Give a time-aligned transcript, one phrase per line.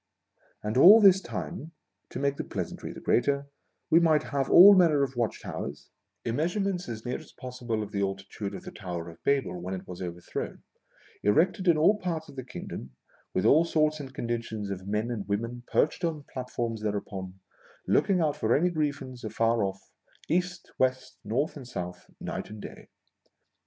[0.63, 1.73] And all this time,
[2.09, 3.45] (to make the pleasantry the greater)
[3.91, 5.91] we might have all manner of watch towers,
[6.25, 9.61] in measure ment as near as possible of the altitude of the Tower of Babel
[9.61, 10.63] when it was overthrown,
[11.21, 12.95] erected in all parts of the kingdom,
[13.35, 17.39] with all sorts and conditions of men and women perched on platforms thereupon,
[17.85, 19.91] looking out for any grievance afar off,
[20.27, 22.87] East, West, North, and South, night and day.